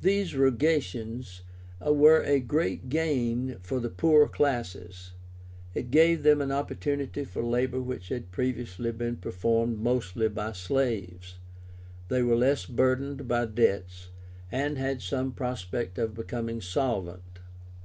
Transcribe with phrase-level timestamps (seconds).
[0.00, 1.42] These rogations
[1.80, 5.12] were a great gain for the poorer classes.
[5.74, 11.38] It gave them an opportunity for labor which had previously been performed mostly by slaves.
[12.08, 14.08] They were less burdened by debts,
[14.50, 17.38] and had some prospect of becoming solvent.